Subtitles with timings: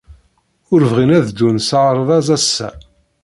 [0.73, 2.69] Ur bɣin ad ddun s aɣerbaz ass-a.